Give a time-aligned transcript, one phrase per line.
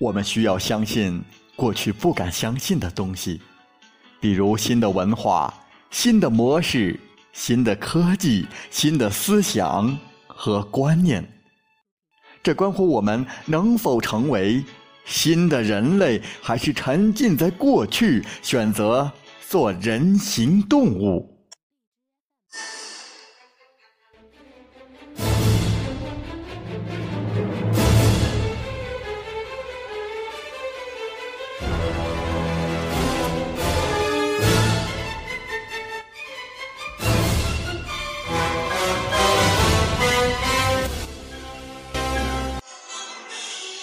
[0.00, 1.22] 我们需要相信
[1.54, 3.38] 过去不敢相信的东西，
[4.18, 5.52] 比如新的文化、
[5.90, 6.98] 新的模式、
[7.34, 9.94] 新的科技、新的思想
[10.26, 11.22] 和观念。
[12.42, 14.64] 这关乎我们能否成为
[15.04, 19.12] 新的人类，还是沉浸在过去，选择
[19.46, 21.39] 做人形动物。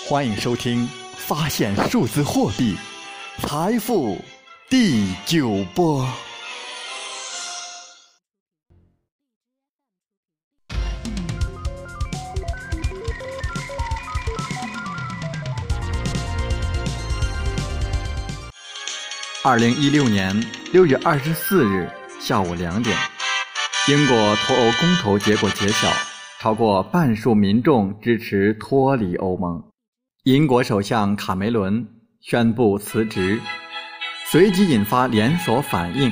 [0.09, 0.85] 欢迎收听
[1.17, 2.77] 《发现数字货币
[3.39, 4.15] 财富》
[4.69, 6.07] 第九波。
[19.43, 20.33] 二零一六年
[20.71, 21.89] 六月二十四日
[22.21, 22.97] 下午两点，
[23.89, 25.91] 英国脱欧公投结果揭晓，
[26.39, 29.61] 超过半数民众支持脱离欧盟。
[30.27, 31.87] 英国首相卡梅伦
[32.19, 33.39] 宣布辞职，
[34.29, 36.11] 随即引发连锁反应。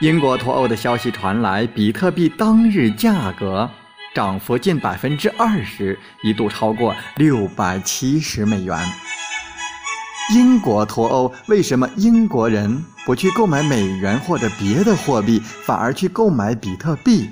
[0.00, 3.70] 英国脱欧的消息传来，比特币当日价格
[4.12, 8.76] 涨幅近百分之二十，一度超过六百七十美元。
[10.34, 17.30] 英国脱欧，为什么英国人不去购买美元或者别的货币，反而去购买比特币？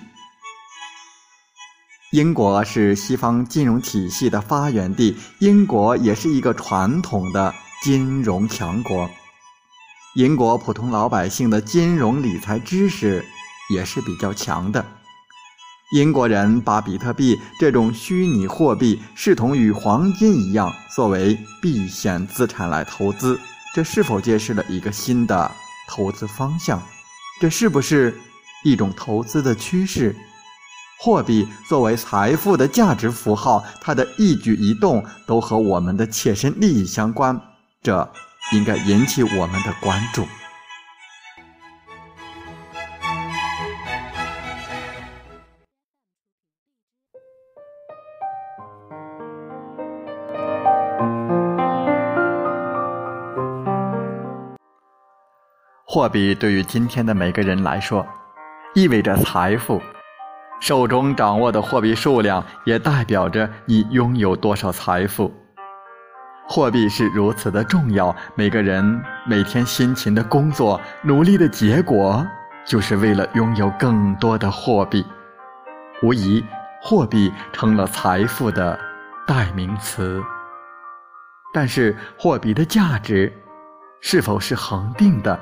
[2.10, 9.08] 英国是西方金融体系的发源地，英国也是一个传统的金融强国。
[10.16, 13.24] 英国普通老百姓的金融理财知识
[13.72, 14.84] 也是比较强的。
[15.92, 23.38] 英国人把比特币这种虚拟货币视同与黄金一样，作为避险资产来投资，
[23.72, 25.48] 这是否揭示了一个新的
[25.88, 26.82] 投资方向？
[27.40, 28.18] 这是不是
[28.64, 30.16] 一种投资的趋势？
[31.02, 37.40] 货币作为财富的价值符号，它的一举一动都和我们的切身利益相关，
[37.80, 38.06] 这
[38.52, 40.26] 应该引起我们的关注。
[55.86, 58.06] 货币对于今天的每个人来说，
[58.74, 59.80] 意味着财富。
[60.60, 65.32] 手中掌握的货币数量，也代表着你拥有多少财富。
[66.46, 72.26] 货币是如此的重要，每个人每天辛勤的工作、努力的结果，
[72.66, 75.04] 就是为了拥有更多的货币。
[76.02, 76.44] 无疑，
[76.82, 78.78] 货币成了财富的
[79.26, 80.22] 代名词。
[81.54, 83.32] 但是，货币的价值
[84.00, 85.38] 是否是恒定的？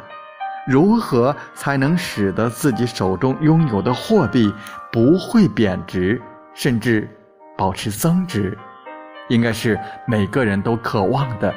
[0.68, 4.52] 如何才能使得自己手中拥有的货币
[4.92, 6.20] 不会贬值，
[6.52, 7.08] 甚至
[7.56, 8.56] 保持增值？
[9.28, 11.54] 应该是每个人都渴望的。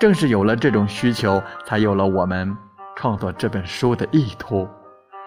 [0.00, 2.56] 正是有了这种需求，才有了我们
[2.96, 4.68] 创作这本书的意图，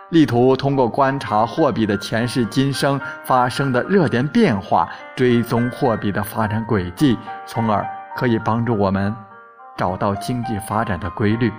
[0.10, 7.88] 力图通过观察货币的前世今生发生的热点变化，追踪货币的发展轨迹，从而
[8.18, 9.16] 可以帮助我们
[9.78, 11.50] 找到经济发展的规律。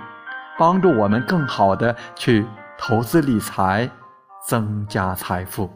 [0.59, 2.47] 帮助我们更好的去
[2.79, 3.91] 投资理财，
[4.47, 5.71] 增加财富。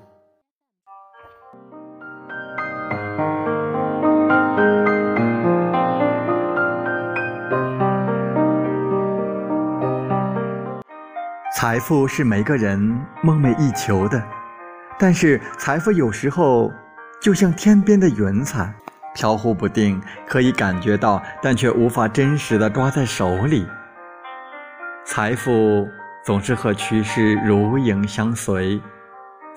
[11.55, 12.81] 财富是每个人
[13.23, 14.23] 梦寐以求的，
[14.99, 16.73] 但是财富有时候
[17.21, 18.73] 就像天边的云彩，
[19.15, 23.67] 飘忽不定，可以感觉到，但却无法真实的抓在手里。
[25.11, 25.89] 财富
[26.25, 28.81] 总是和趋势如影相随，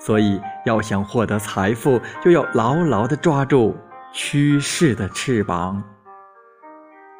[0.00, 3.72] 所以要想获得财富，就要牢牢地抓住
[4.12, 5.80] 趋势的翅膀。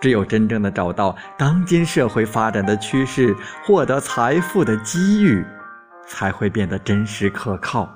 [0.01, 3.33] 只有真正的找到当今社会发展的趋势，
[3.65, 5.47] 获得财富的机遇，
[6.09, 7.89] 才会变得真实可靠。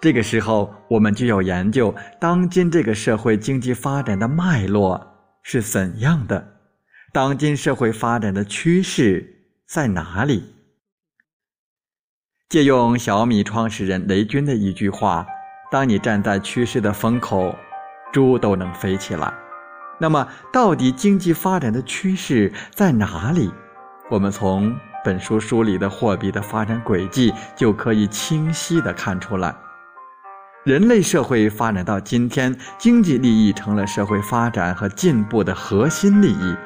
[0.00, 5.04] 这个时候，我们就要研究当今这个社会经济发展的脉络
[5.42, 6.57] 是怎样的。
[7.10, 10.54] 当今社会发展的趋势在哪里？
[12.50, 15.26] 借用小米创始人雷军的一句话
[15.72, 17.54] ：“当你站在趋势的风口，
[18.12, 19.32] 猪都能飞起来。”
[19.98, 23.50] 那么，到底经济发展的趋势在哪里？
[24.10, 29.54] 我们从本书梳理的货币的发展轨迹就可以清晰的看出来。
[30.64, 36.56] 人类社会发展到今天，经济利益成了社会发展和进步的核心利益。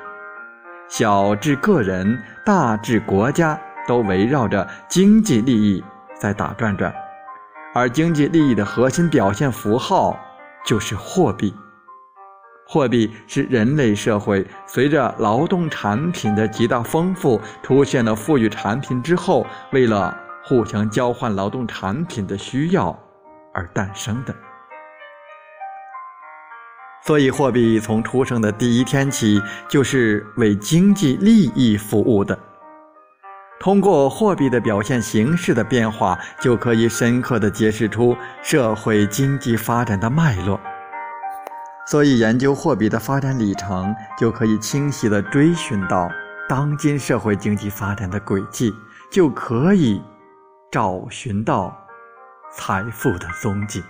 [0.93, 3.59] 小至个人，大至国家，
[3.89, 5.83] 都围绕着经济利益
[6.21, 6.95] 在打转转。
[7.73, 10.15] 而经济利益的核心表现符号
[10.67, 11.55] 就是货币。
[12.69, 22.95] 货币是人类社会随着劳动产品的极大丰富，出现了富裕产品之后，为了互相交换劳动产品的需要
[23.55, 24.35] 而诞生的。
[27.05, 32.39] 所以，货币从出生的第一天起就是为经济利益服务的。
[33.59, 40.61] 通过货币的表现形式的变化，就可以深刻地揭示出社会经济发展的脉络。
[41.89, 46.09] 所以，研究货币的发展里程，就可以清晰地追寻到
[46.49, 48.73] 当今社会经济发展的轨迹，
[49.11, 50.01] 就可以
[50.71, 51.77] 找寻到
[52.53, 53.83] 财富的踪迹。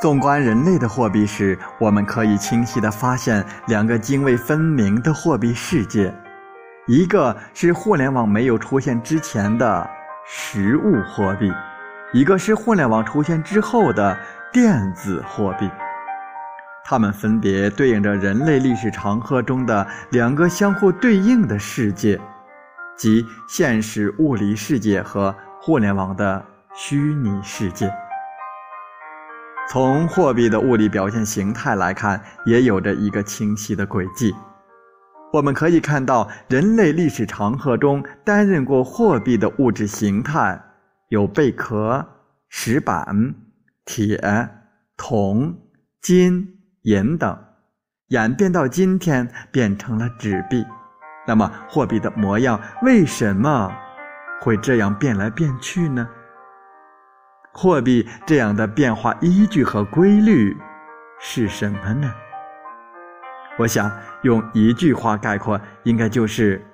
[0.00, 6.10] 纵观人类的货币史，我们可以清晰地发现两个泾渭分明的货币世界。
[6.86, 9.88] 一个是互联网没有出现之前的
[10.26, 11.52] 实物货币，
[12.14, 14.16] 一个是互联网出现之后的
[14.50, 15.70] 电子货币。
[16.82, 22.18] 它们分别对应着人类历史长河中的两个相互对应的世界，
[22.96, 26.42] 即现实物理世界和互联网的
[26.74, 27.92] 虚拟世界。
[29.70, 34.34] 从货币的物理表现形态来看，也有着一个清晰的轨迹。
[35.32, 40.60] 我们可以看到，人类历史长河中担任过货币的物质形态
[41.10, 42.04] 有贝壳、
[42.48, 43.32] 石板、
[43.84, 44.18] 铁、
[44.96, 45.56] 铜、
[46.02, 46.48] 金、
[46.82, 47.38] 银等，
[48.08, 50.66] 演变到今天变成了纸币。
[51.28, 53.72] 那么，货币的模样为什么
[54.40, 56.08] 会这样变来变去呢？
[57.52, 60.56] 货币这样的变化依据和规律
[61.20, 62.12] 是什么呢？
[63.58, 63.90] 我想
[64.22, 66.64] 用一句话概括，应该就是：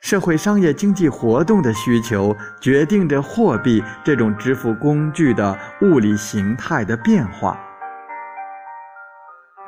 [0.00, 7.58] 社会商业经济活动的需求决定着货币这种支付工具的物理形态的变化。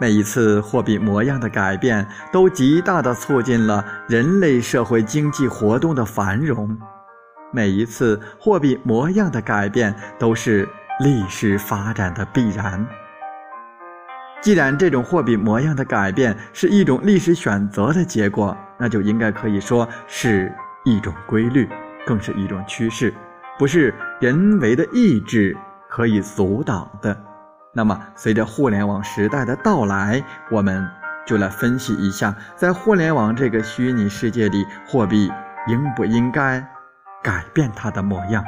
[0.01, 6.77] 每一次货币模样的改变，都极大地促进了人类社会经济活动的繁荣。
[7.55, 10.69] 每一次货币模样的改变，都是
[10.99, 12.85] 历史发展的必然。
[14.41, 20.53] 既然这种货币模样的改变是一种历史选择的结果，那就应该可以说是
[20.85, 21.69] 一种规律，
[22.05, 23.15] 更是一种趋势，
[23.57, 25.57] 不是人为的意志
[25.89, 27.17] 可以阻挡的。
[27.73, 30.21] 那么，随着互联网时代的到来，
[30.51, 30.85] 我们
[31.25, 35.31] 就来分析一下，在互联网这个虚拟世界里，货币
[35.69, 36.61] 应不应该
[37.25, 38.45] 改变它的模样？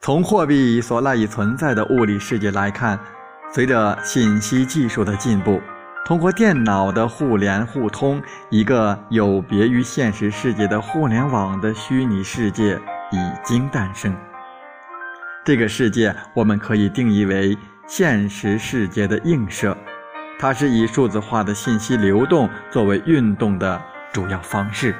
[0.00, 2.98] 从货币所赖以存在的物理世界来看，
[3.52, 5.60] 随着信息技术的进步，
[6.04, 12.74] 通过电脑的互联互通，一个有别于现实世界的互联网的虚拟世界
[13.12, 14.12] 已经诞生。
[15.44, 19.76] 这个世界我们可以定义为现实世界的映射，
[20.40, 23.78] 它是以数字化的信息流动作为运动的
[24.10, 24.96] 主要方式。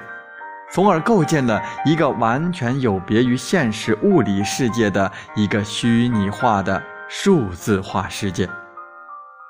[0.71, 8.47] 从而构建了一个完全有别于现实物理世界的一个虚拟化的数字化世界。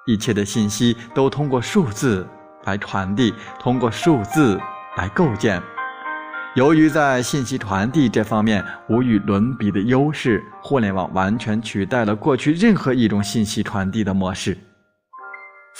[0.06, 2.24] 一切的信息都通过数字
[2.64, 4.58] 来传递，通过数字
[4.96, 5.60] 来构建。
[6.54, 14.56] 由于在信息传递这方面无与伦比的优势，互联网完全取代了过去任何一种信息传递的模式，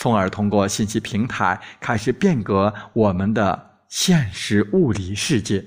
[0.01, 3.67] 从而通过信息平台开始变革我们的。
[3.87, 5.65] 现实物理世界，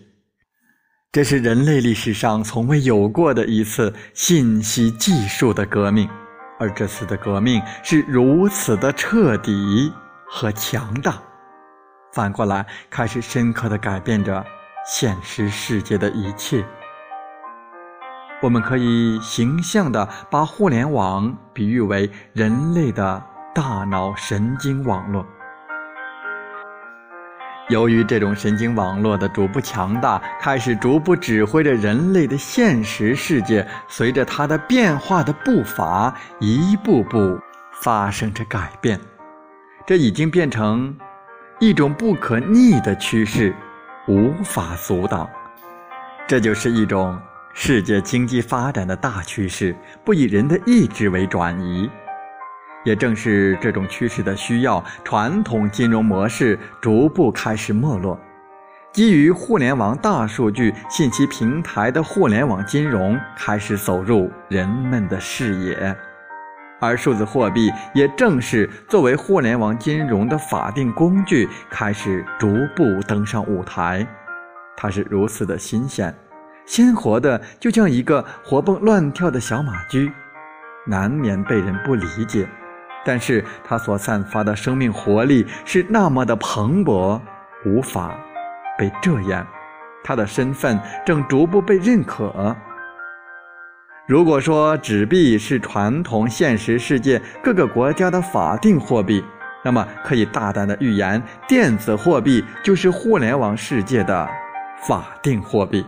[1.12, 6.08] 这是人类历史上从未有过的一次信息技术的革命，
[6.58, 9.92] 而这次的革命是如此的彻底
[10.26, 11.22] 和强大，
[12.14, 14.42] 反过来开始深刻的改变着
[14.86, 16.64] 现实世界的一切。
[18.40, 23.22] 我们可以形象的把互联网比喻为人类的
[23.54, 25.24] 大脑神经网络。
[27.68, 37.38] 由于这种神经网络的逐步强大，开始逐步指挥着人类的现实世界，随着它的变化的步伐，一步步
[37.80, 39.00] 发生着改变。
[39.86, 40.92] 这已经变成
[41.60, 43.54] 一种不可逆的趋势，
[44.08, 45.30] 无法阻挡。
[46.26, 47.16] 这就是一种
[47.54, 51.88] 世界经济发展的大趋势，不以人的意志为转移。
[52.84, 58.18] 也正是这种趋势的需要，传统金融模式逐步开始没落。
[58.92, 65.96] 基于互联网大数据信息平台的互联网金融开始走入人们的视野，
[66.80, 74.06] 而数字货币也正是作为互联网金融的法定工具，开始逐步登上舞台。
[74.76, 76.14] 它是如此的新鲜，
[76.64, 80.12] 鲜活的，就像一个活蹦乱跳的小马驹，
[80.86, 82.48] 难免被人不理解。
[83.04, 87.20] 但是它所散发的生命活力是那么的蓬勃，
[87.66, 88.18] 无法。
[88.76, 89.46] 被这样，
[90.02, 92.56] 他的身份正逐步被认可。
[94.08, 99.24] 如果说纸币是传统现实世界各个国家的法定货币，
[99.62, 104.28] 那么可以大胆的预言，电子货币就是互联网世界的
[104.82, 105.86] 法定货币。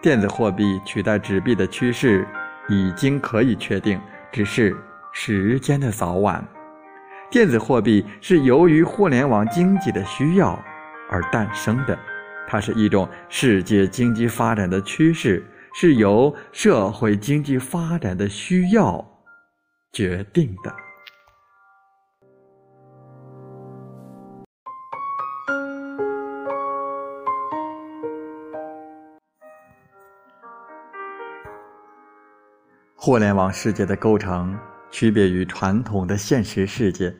[0.00, 2.26] 电子货币取代纸币的趋势
[2.70, 4.00] 已经可以确定，
[4.32, 4.74] 只是
[5.12, 6.44] 时间的早晚。
[7.30, 10.58] 电子货币是由于互联网经济的需要。
[11.10, 11.98] 而诞生的，
[12.48, 19.06] 它是一种世界经济发展的趋势，是由社会经济发展的需要
[19.92, 20.74] 决定的。
[32.96, 34.58] 互联网世界的构成
[34.92, 37.12] 区别于传统的现实世界。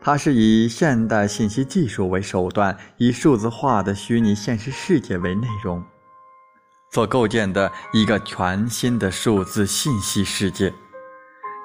[0.00, 5.82] 它是以现代信息技术为手段，以数字化的虚拟现实世界为内容，
[6.92, 10.70] 所构建的一个全新的数字信息世界。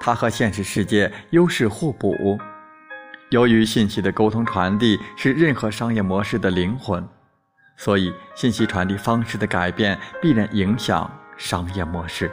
[0.00, 2.38] 它和现实世界优势互补。
[3.28, 7.06] 由于信息的沟通传递是任何商业模式的灵魂，
[7.76, 12.32] 所以信息传递方式的改变必然影响商业模式。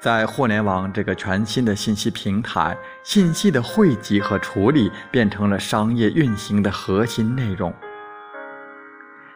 [0.00, 7.70] 在互联网这个全新的信息平台，信息的汇集和处理变成了商业运行的核心内容。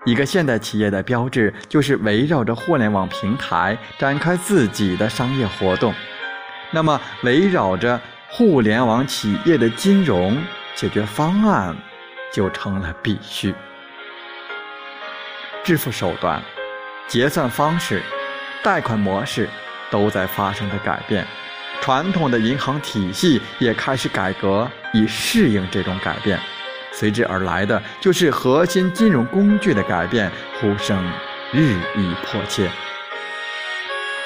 [0.07, 5.93] 一个现代企业的标志就是围绕着互联网平台展开自己的商业活动。
[6.71, 10.43] 那么，围绕着互联网企业的金融
[10.75, 11.77] 解决方案
[12.33, 13.55] 就成了必须。
[15.63, 16.43] 支付手段、
[17.07, 18.03] 结算方式、
[18.63, 19.47] 贷款模式。
[19.95, 21.25] 都在发生着改变，
[21.81, 26.37] 传统的银行体系也开始改革，以适应这种改变。
[26.91, 30.29] 随之而来的就是核心金融工具的改变，
[30.61, 31.01] 呼声
[31.53, 32.69] 日益迫切。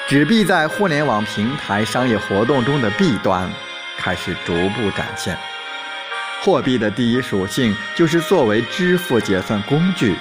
[0.07, 3.47] 纸币在互联网平台商业活动中的弊端
[3.95, 5.37] 开始逐步展现。
[6.41, 10.15] 货币的第一属性就是作为支付结算工具，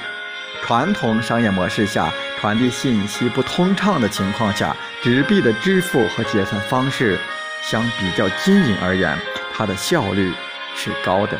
[0.62, 2.12] 传统商业模式下。
[2.40, 7.18] 传递信息不通畅的情况下，纸币的支付和结算方式
[7.60, 9.18] 相比较金银而言，
[9.52, 10.32] 它的效率
[10.74, 11.36] 是高的。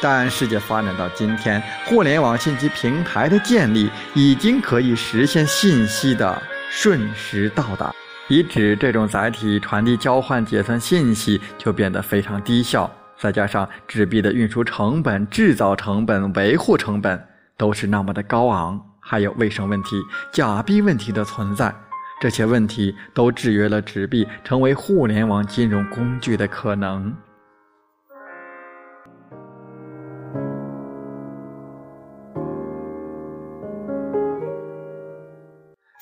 [0.00, 7.94] 但世界发展到今天，互联网信息平台的建立已经可以实现信息的瞬时到达，
[8.28, 12.90] 以纸这种载体传递、交换、结算信息就变得非常低效。
[13.16, 17.24] 再加上纸币的运输成本、制造成本、维护成本
[17.56, 18.87] 都是那么的高昂。
[19.10, 19.96] 还有卫生问题、
[20.30, 21.74] 假币问题的存在，
[22.20, 27.10] 这些问题都制约了纸币成为互联网金融工具的可能。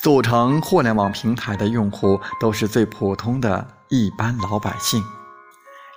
[0.03, 5.01] 组成互联网平台的用户都是最普通的一般老百姓，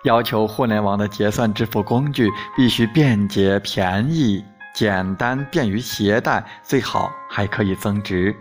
[0.03, 4.43] 要求互联网的结算支付工具必须便捷、便宜。
[4.79, 8.33] 简单便于携带，最好还可以增值。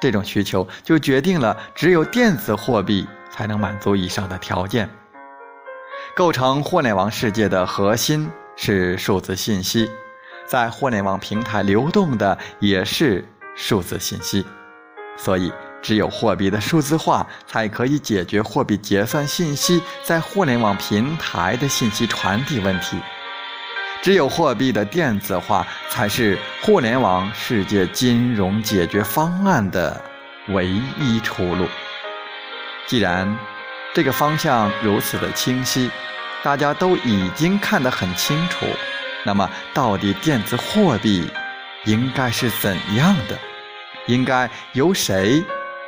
[0.00, 4.88] 这种需求就决定了，只有电子货币才能满足以上的条件。
[6.14, 9.86] 构成互联网世界的核心是数字信息，
[10.46, 13.22] 在互联网平台流动的也是
[13.54, 14.46] 数字信息，
[15.14, 15.52] 所以
[15.82, 22.96] 只有货币的数字化，才可以解决货币结算信息在互联网平台的信息传递问题。
[24.02, 30.00] 只有货币的电子化才是互联网世界金融解决方案的
[30.48, 30.66] 唯
[30.98, 31.66] 一出路。
[32.86, 33.36] 既然
[33.92, 35.90] 这个方向如此的清晰，
[36.44, 38.64] 大家都已经看得很清楚，
[39.24, 41.28] 那么到底电子货币
[41.84, 43.36] 应该是怎样的？
[44.06, 45.42] 应该由谁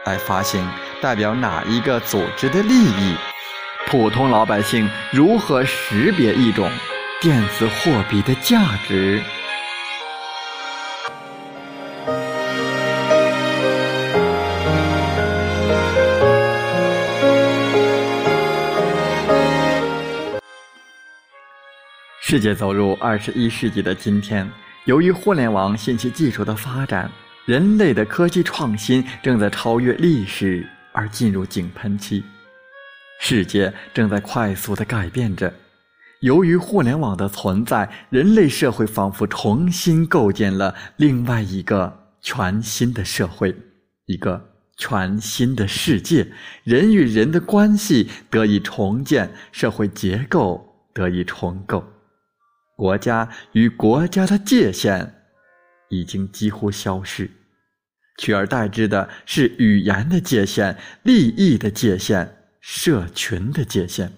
[0.05, 0.69] 来发行？
[1.00, 3.15] 代表哪一个组织的利益？
[3.87, 6.69] 普通老百姓如何识别一种？
[7.20, 9.20] 电子货币的价值。
[22.20, 24.48] 世界走入二十一世纪的今天，
[24.84, 27.10] 由于互联网信息技术的发展，
[27.46, 32.22] 人类的科技创新正在超越历史而进入井喷期。
[33.18, 35.52] 世界正在快速的改变着。
[36.20, 43.54] 由于互联网的存在，人类社会仿佛重新构建了另外一个全新的社会，
[44.06, 46.26] 一个全新的世界。
[46.64, 51.84] 人与人的关系得以重建，社会结构得以重构。
[52.76, 55.14] 国家与国家的界限
[55.88, 57.30] 已经几乎消失，
[58.18, 64.12] 取而代之的是语言的界限、利益的界限、社群的界限。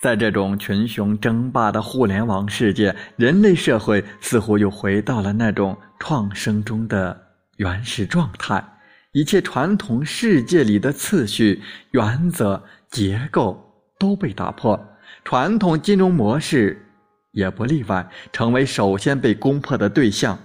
[0.00, 7.20] 在这种群雄争霸的互联网世界，人类社会似乎又回到了那种创生中的
[7.58, 8.64] 原始状态，
[9.12, 13.62] 一切传统世界里的次序、原则、结构
[13.98, 14.82] 都被打破，
[15.22, 16.86] 传统金融模式。
[17.32, 20.36] 也不例外，成为首先被攻破的对象。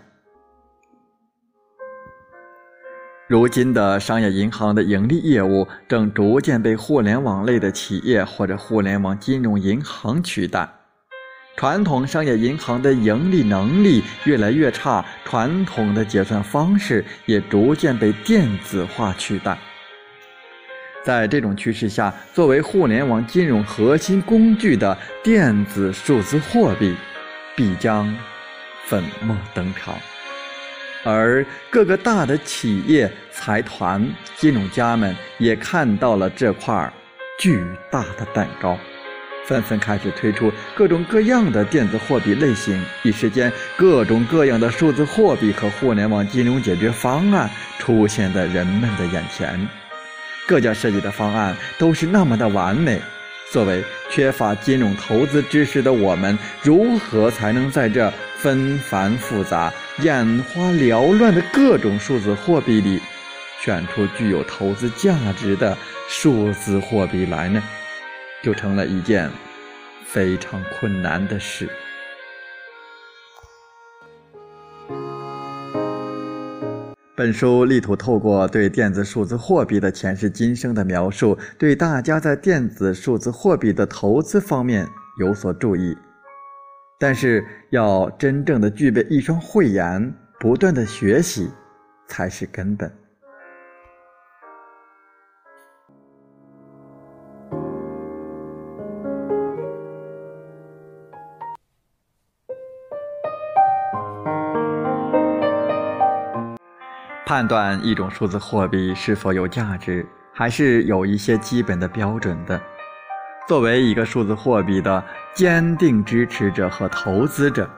[3.28, 10.70] 如今的商业银行的盈利业务正逐渐被互联网类的企业或者互联网金融银行取代，
[11.58, 19.58] 传统商业银行的盈利能力越来越差，传统的结算方式也逐渐被电子化取代。
[21.04, 26.96] 在这种趋势下，作为互联网金融核心工具的电子数字货币
[27.56, 28.16] 必将
[28.86, 29.96] 粉墨登场，
[31.06, 36.92] 而各个大的企业、财团、金融家们也看到了这块
[37.40, 38.76] 巨大的蛋糕，
[39.46, 42.84] 纷纷开始推出各种各样的电子货币类型。
[43.04, 47.48] 一时间，各种各样的数字货币和互联网金融解决方案
[47.78, 49.68] 出现在人们的眼前。
[50.48, 53.00] 各家设计的方案都是那么的完美。
[53.52, 59.72] 作为缺乏金融投资知识的我们，如何才能在这纷繁复杂、
[60.04, 63.00] 眼花缭乱的各种数字货币里，
[63.62, 65.78] 选出具有投资价值的
[66.10, 67.64] 数字货币来呢？
[68.44, 69.32] 就成了一件
[70.06, 71.70] 非常困难的事。
[77.16, 84.86] 本书力图透过对电子数字货币的前世今生的描述，对大家在电子数字货币的投资方面
[85.18, 85.96] 有所注意。
[86.98, 91.52] 但是，要真正的具备一双慧眼，不断的学习，
[92.08, 92.92] 才是根本。
[107.26, 112.62] 判断一种数字货币是否有价值，还是有一些基本的标准的。
[113.48, 115.04] 作为一个数字货币的
[115.36, 117.70] 坚定支持者和投资者，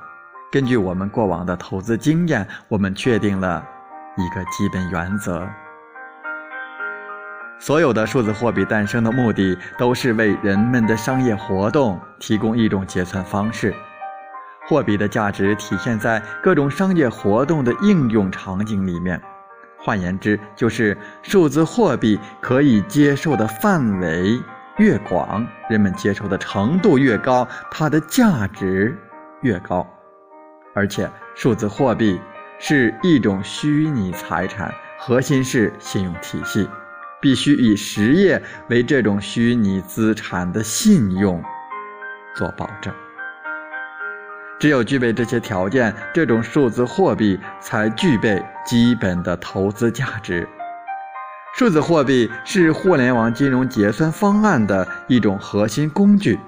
[0.52, 3.66] 根据我们过往的投资经验，我们确定了
[4.16, 5.50] 一个基本原则：
[7.58, 13.74] 所有的数字货币诞生的目的，都是为人们的商业活动提供一种结算方式。
[14.68, 19.20] 货币的价值体现在各种商业活动的应用场景里面。
[19.80, 24.40] 换言之，就是数字货币可以接受的范围
[24.78, 28.96] 越广，人们接受的程度越高，它的价值
[29.42, 29.86] 越高。
[30.76, 32.20] 而且，数字货币
[32.60, 36.70] 是一种虚拟财产，核心是信用体系，
[37.20, 41.44] 必须以实业为这种虚拟资产的信用
[42.36, 42.94] 做保证。
[44.60, 50.48] 只有具备这些条件，这种数字货币才具备基本的投资价值。
[51.58, 56.40] 数字货币是互联网金融结算方案的一种核心工具。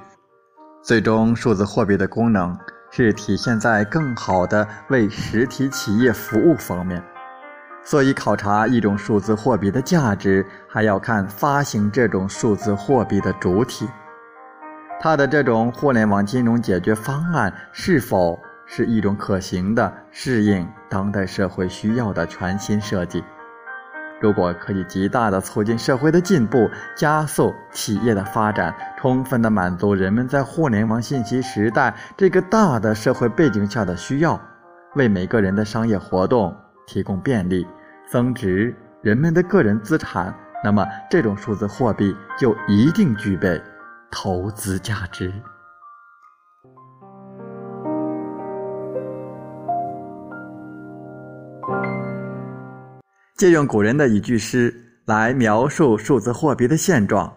[0.83, 2.55] 最终，数字货币的功能
[2.91, 7.03] 是体现在更好的为实体企业服务方面。
[7.83, 13.89] 所以，考察一种数字货币的价值，还要看发行这种数字货币的主体。
[14.99, 23.23] 它的这种互联网金融解决方案是否是一种可行的、适应当代社会需要的全新设计？
[24.19, 34.39] 如果可以极大地促进社会的进步，加速企业的发展，充分地满足人们在互联网信息时代这个大的社会背景下的需要，
[34.95, 36.55] 为每个人的商业活动
[36.85, 37.65] 提供便利，
[38.09, 43.61] 增值人们的个人资产，那么这种数字货币就一定具备。
[44.11, 45.31] 投资价值。
[53.39, 54.75] 借用古人的一句诗
[55.05, 57.33] 来描述数字货币的现状：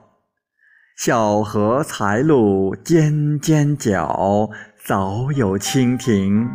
[0.96, 4.50] 小荷才露尖尖角，
[4.84, 6.50] 早有蜻蜓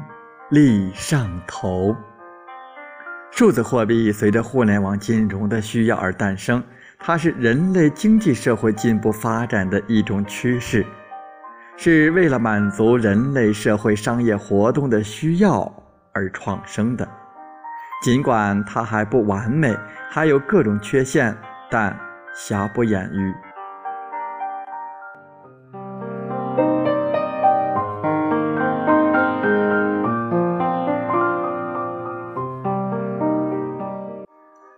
[0.50, 1.96] 立上头。
[3.32, 6.62] 数字货币随着互联网金融的需要而诞生，
[7.00, 10.86] 它是人类经济社会进步发展的一种趋势，
[11.78, 15.74] 是为了满足人类社会商业活动的需要
[16.12, 17.08] 而创生的。
[18.04, 19.76] 尽管它还不完美，
[20.10, 21.36] 还有各种缺陷，
[21.70, 21.98] 但
[22.34, 23.34] 瑕不掩瑜。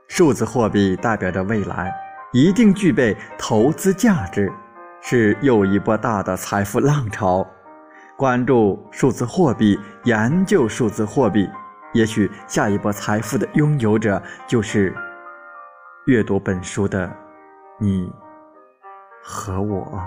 [0.07, 1.93] 数字货币代表着未来，
[2.33, 4.51] 一定具备投资价值，
[5.01, 7.45] 是又一波大的财富浪潮。
[8.17, 11.49] 关注数字货币，研究数字货币，
[11.93, 14.93] 也许下一波财富的拥有者就是
[16.05, 17.11] 阅读本书的
[17.79, 18.11] 你
[19.23, 19.99] 和我。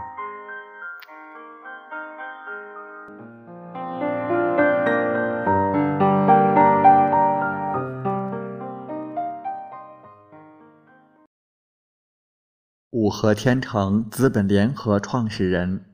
[12.90, 15.84] 五和天成资本联合创始人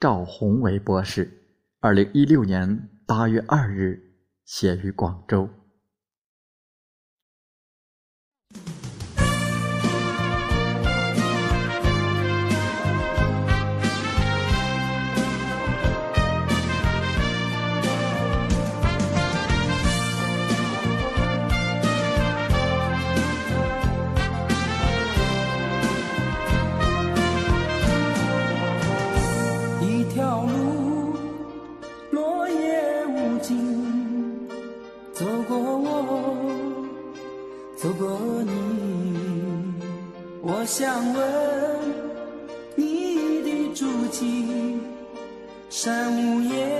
[0.00, 1.30] 赵宏伟博士，
[1.80, 4.03] 二零一六年八月二日
[4.44, 5.48] 写于广州。
[29.80, 31.16] 一条路
[32.10, 33.73] 落叶无尽。
[37.84, 39.74] 走过你，
[40.40, 41.22] 我想问
[42.76, 44.80] 你的足迹，
[45.68, 46.73] 山无言，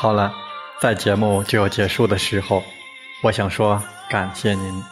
[0.00, 0.32] 好了，
[0.80, 2.64] 在节目就要结束的时候，
[3.22, 4.82] 我想说感谢您，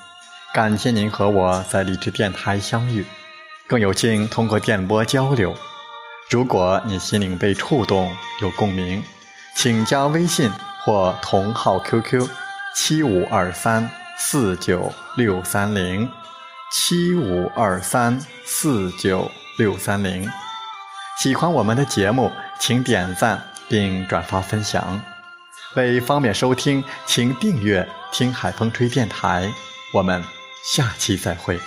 [0.52, 3.06] 感谢您和我在励志电台相遇。
[3.66, 5.56] 更有幸通过电波交流。
[6.28, 9.02] 如果你心灵被触动，有共鸣，
[9.56, 10.50] 请加微信
[10.84, 12.28] 或同号 QQ：
[12.76, 16.06] 七五二三四九六三零
[16.70, 20.30] 七五二三四九六三零。
[21.18, 25.00] 喜欢我们的节目，请点赞并转发分享。
[25.74, 29.52] 为方便收听，请订阅“听海风吹电台”。
[29.92, 30.24] 我们
[30.64, 31.58] 下期再会。